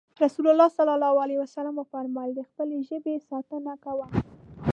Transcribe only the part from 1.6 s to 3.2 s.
وفرمايل د خپلې ژبې